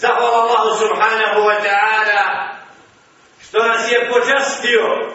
[0.00, 2.56] Zahvala Allahu subhanahu wa ta'ala
[3.44, 5.12] što nas je počastio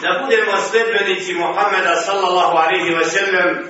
[0.00, 3.68] da budemo sledbenici Muhammeda sallallahu alaihi wa sallam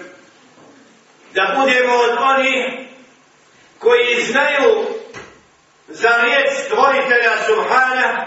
[1.34, 2.86] da budemo od onih
[3.78, 4.86] koji znaju
[5.88, 8.26] za riječ stvoritelja subhana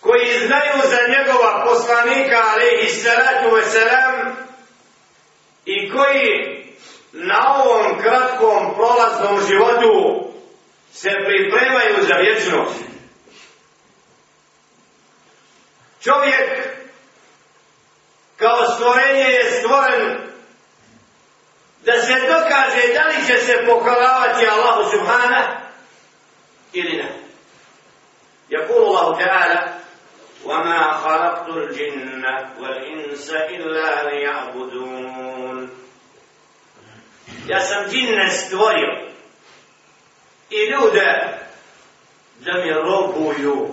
[0.00, 4.36] koji znaju za njegova poslanika alaihi salatu wa salam
[5.64, 6.57] i koji
[7.11, 10.23] na ovom kratkom prolaznom životu
[10.91, 12.79] se pripremaju za vječnost.
[16.01, 16.67] Čovjek
[18.37, 20.17] kao stvorenje je stvoren
[21.85, 25.61] da se dokaže da li će se pokoravati Allahu subhana
[26.73, 27.23] ili ne.
[28.49, 29.73] يقول الله تعالى
[30.45, 32.25] وما خلقت الجن
[32.59, 34.01] والإنس إلا
[37.48, 38.98] Ja sam džinne stvorio
[40.50, 41.38] i ljude
[42.40, 43.68] da mi robuju,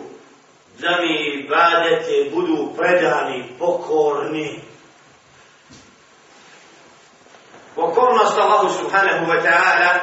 [0.80, 4.60] da mi badete budu predani, pokorni.
[7.76, 10.00] Pokornost Allahu subhanahu wa ta'ala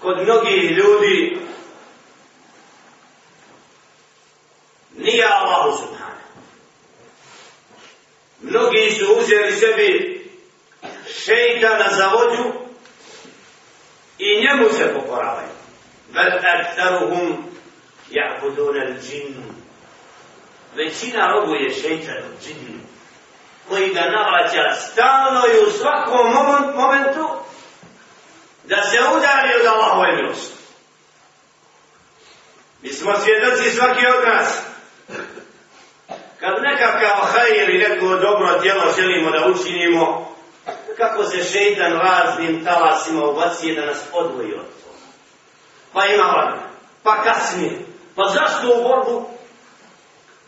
[0.00, 1.38] kod mnogih ljudi
[4.96, 6.20] nije Allahu subhanahu.
[8.40, 10.13] Mnogi su uzeli sebi
[11.24, 12.52] šeitana za vođu
[14.18, 15.48] i njemu se pokoravaju.
[16.12, 17.44] Bel aktaruhum
[18.10, 18.94] ja'budun al.
[20.76, 21.70] Većina robu je
[22.42, 22.80] džinnu
[23.68, 26.32] koji ga navraća stalno i u svakom
[26.74, 27.28] momentu
[28.64, 30.54] da se udari od Allahove milosti.
[32.82, 34.62] Mi smo svjedoci svaki od nas.
[36.40, 40.33] Kad nekakav haj ili neko dobro djelo želimo da učinimo,
[40.96, 45.06] kako se šeitan raznim talasima ubacije da nas odvoji od toga.
[45.92, 46.68] Pa ima vremena,
[47.02, 47.78] pa kasnije,
[48.16, 49.28] pa zašto u borbu?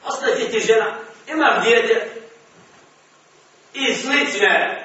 [0.04, 0.86] Ostaje ti žena,
[1.26, 2.10] ima djete
[3.74, 4.82] i slične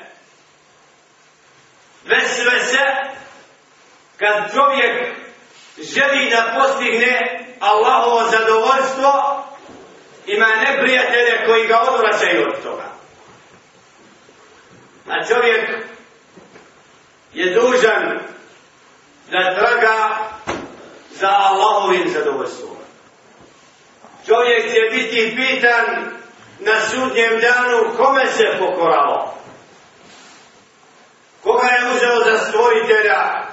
[2.06, 2.80] vesele se
[4.18, 5.16] kad čovjek
[5.78, 9.44] želi da postigne Allahovo zadovoljstvo
[10.26, 12.91] ima neprijatelje koji ga odvraćaju od toga.
[15.12, 15.70] A čovjek
[17.34, 18.20] je dužan
[19.32, 20.18] da traga
[21.12, 22.78] za Allahovim zadovoljstvom.
[24.26, 25.86] Čovjek će biti pitan
[26.60, 29.38] na sudnjem danu kome se pokorao.
[31.44, 33.44] Koga je uzeo za stvoritelja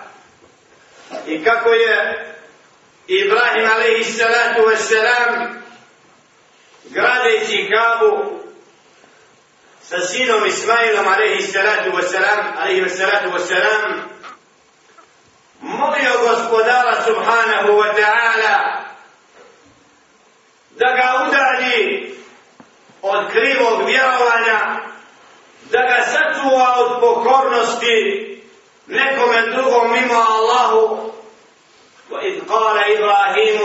[1.26, 2.26] i kako je
[3.06, 5.48] Ibrahim alaihi salatu wasalam
[6.84, 8.47] gradeći kabu
[9.87, 14.09] sa sinom Ismailom alaihi salatu wasalam, alaihi salatu wasalam,
[15.61, 18.55] molio gospodara subhanahu wa ta'ala
[20.79, 22.15] da ga udalji
[23.01, 24.59] od krivog vjerovanja,
[25.71, 27.97] da ga sačuva od pokornosti
[28.87, 31.13] nekome drugom mimo Allahu.
[32.11, 33.59] وإذ قال إبراهيم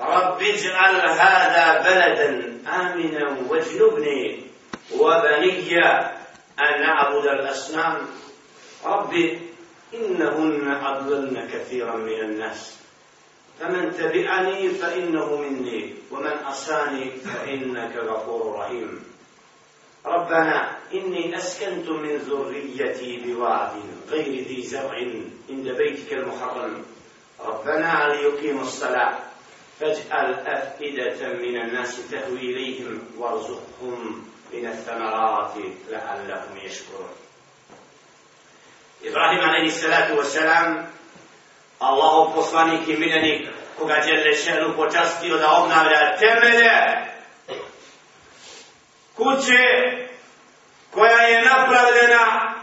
[0.00, 2.28] رب اجعل هذا بلدا
[2.68, 4.40] آمنا واجنبني
[4.97, 5.77] وبني
[6.59, 8.07] أن نعبد الأصنام.
[8.85, 9.13] رب
[9.93, 12.79] إنهن أضللن كثيرا من الناس.
[13.59, 19.03] فمن تبعني فإنه مني ومن أصاني فإنك غفور رحيم.
[20.05, 23.71] ربنا إني أسكنت من ذريتي بوعد
[24.09, 24.95] غير ذي زرع
[25.49, 26.85] عند بيتك المحرم.
[27.39, 29.19] ربنا ليقيموا الصلاة.
[29.79, 34.27] فاجعل أفئدة من الناس تهوي إليهم وارزقهم.
[34.52, 35.52] من الثمرات
[35.90, 37.14] لعلهم يشكرون
[39.04, 40.86] إبراهيم عليه الصلاة والسلام
[41.82, 43.48] الله poslanik i miljenik
[43.78, 46.70] koga je šenu počastio da obnavlja temelje
[49.16, 49.62] kuće
[50.90, 52.54] koja je napravljena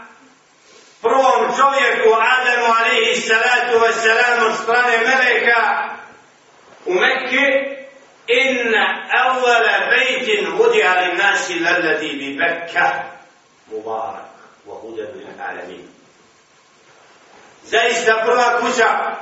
[1.02, 5.88] prvom čovjeku Adamu alaihi salatu wa salam od strane Meleka
[6.86, 7.72] u Mekke
[8.30, 8.74] إن
[9.12, 13.04] أول بيت وضع للناس الذي ببكة
[13.72, 14.24] مبارك
[14.66, 15.88] وهدى للعالمين
[17.64, 19.16] zaista prva kuća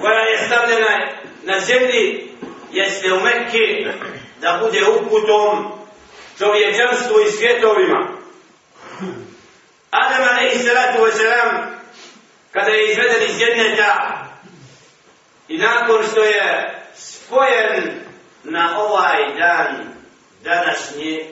[0.00, 1.08] koja je stavljena
[1.42, 2.28] na zemlji
[2.72, 3.92] jeste u Mekke
[4.40, 5.72] da bude uputom
[6.38, 8.06] čovječanstvu i svjetovima.
[9.90, 11.80] Adam alaihi salatu wa salam
[12.52, 14.24] kada je izveden iz jedneta
[15.48, 18.00] i nakon što je spojen
[18.45, 19.93] na ovaj dan
[20.43, 21.23] današnji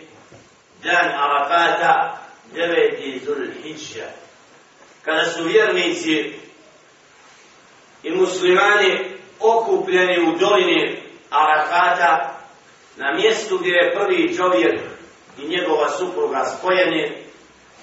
[0.83, 2.18] dan Arafata
[2.56, 3.25] 9.
[3.25, 4.06] Zulhidža
[5.01, 6.33] kada su vjernici
[8.04, 9.00] i muslimani
[9.39, 12.39] okupljeni u dolini Arafata
[12.98, 14.80] na mjestu gdje je prvi čovjek
[15.38, 17.12] i njegova supruga spojeni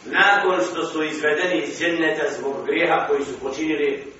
[0.04, 4.12] nakon što su izvedeni iz dženneta zbog grijeha koji su počinili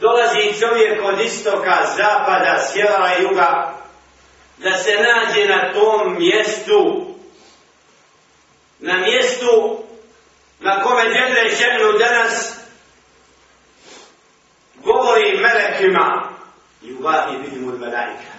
[0.00, 3.74] dolazi čovjek od istoka, zapada, sjevera i juga
[4.58, 7.06] da se nađe na tom mjestu
[8.78, 9.78] na mjestu
[10.60, 12.54] na kome djede ženu danas
[14.84, 16.30] govori melekima.
[16.82, 18.30] I u vahi vidim od melajka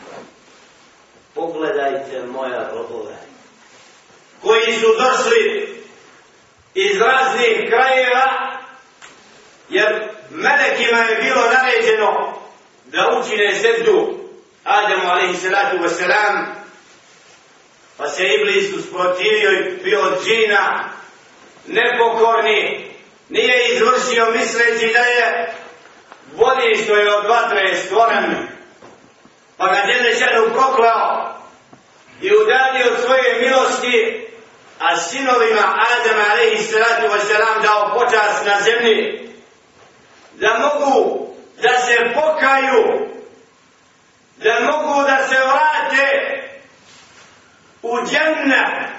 [1.35, 3.15] pogledajte moja robove
[4.41, 5.81] koji su došli
[6.73, 8.57] iz raznih krajeva
[9.69, 12.33] jer melekima je bilo naređeno
[12.85, 14.21] da učine seždu
[14.63, 16.45] Adamu alaihi salatu wasalam
[17.97, 20.89] pa se Iblis usprotivio i bio od džina
[21.67, 22.91] nepokorni.
[23.29, 25.53] Nije izvršio misleći da je
[26.37, 28.35] bolji što je od vatre stvoren
[29.57, 31.35] pa ga djede ženu proklao
[32.21, 34.27] i udalio od svoje milosti
[34.79, 39.30] a sinovima Adama alaihi salatu wasalam dao počas na zemlji
[40.33, 41.27] da mogu
[41.61, 43.11] da se pokaju
[44.37, 46.41] da mogu da se vrate
[47.81, 48.91] u džennet.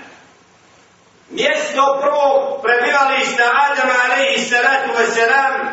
[1.31, 5.71] Mjesto prvog prebivališta Adama alaihi salatu wasalam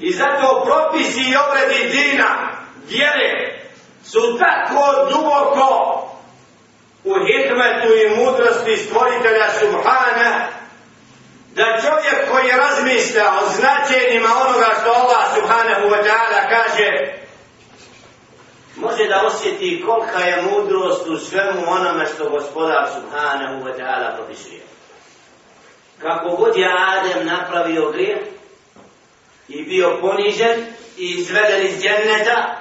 [0.00, 2.48] i zato propisi i obredi dina
[2.88, 3.60] vjere
[4.04, 6.02] su tako duboko
[7.04, 10.48] u hikmetu i mudrosti stvoritelja Subhana
[11.56, 16.90] da čovjek koji razmišlja o značenjima onoga što Allah Subhanahu wa ta'ala kaže
[18.76, 24.60] može da osjeti kolika je mudrost u svemu onome što gospodar Subhanahu wa ta'ala propisuje.
[26.02, 28.18] Kako god je Adem napravio grijeh
[29.48, 30.66] i bio ponižen
[30.96, 32.56] i izveden iz djenneta,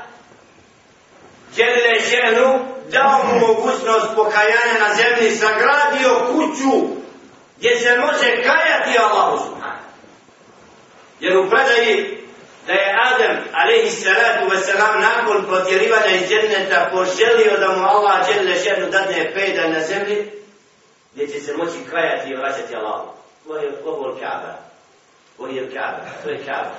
[1.56, 7.05] Đele ženu dao mu mogućnost pokajanja na zemlji, sagradio kuću
[7.58, 9.86] gdje se može kajati Allahu subhanahu.
[11.20, 12.18] Jer u predaji
[12.68, 18.56] da je Adem, alaihi salatu wasalam, nakon potjerivanja iz dženneta poželio da mu Allah dželle
[18.56, 20.32] ženu dadne pejda na zemlji,
[21.14, 23.10] gdje će se moći kajati i vraćati Allahu.
[23.48, 24.54] Ovo je ovo Kaaba.
[25.38, 26.00] Ovo je Kaaba.
[26.24, 26.76] To je Kaaba.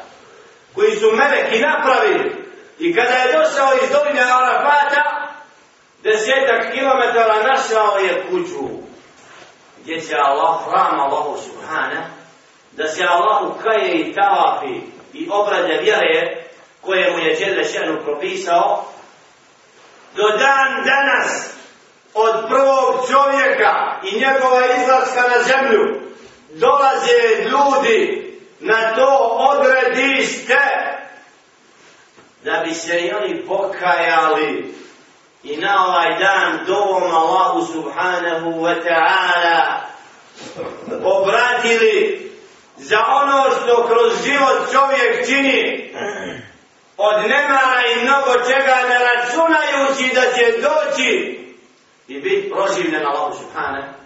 [0.74, 2.46] Koji su meleki napravili.
[2.78, 5.32] I kada je došao iz doline Arafata,
[6.02, 8.68] desetak kilometara našao je kuću
[9.86, 12.10] gdje će Allah, hram Allahu Subhana,
[12.72, 14.80] da se Allahu kaje i tavafi
[15.12, 16.44] i obrade vjere
[16.80, 18.84] koje mu je Đele Šenu propisao,
[20.16, 21.50] do dan danas
[22.14, 26.00] od prvog čovjeka i njegova izlaska na zemlju
[26.50, 30.58] dolaze ljudi na to odredište
[32.44, 34.74] da bi se i oni pokajali.
[35.42, 39.55] I na ovaj dan dovom Allahu subhanahu wa ta'ala
[41.02, 42.26] obratili
[42.76, 45.92] za ono što kroz život čovjek čini.
[46.96, 51.38] Od nemara i mnogo čega ne računajući da će doći
[52.08, 54.05] i biti proživljen Allahu subhanahu